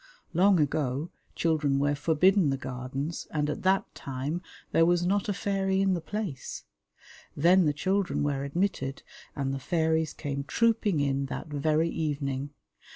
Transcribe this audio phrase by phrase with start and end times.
[0.33, 5.31] Long ago children were forbidden the Gardens, and at that time there was not a
[5.33, 6.63] fairy in the place;
[7.37, 9.03] then the children were admitted,
[9.35, 12.49] and the fairies came trooping in that very evening.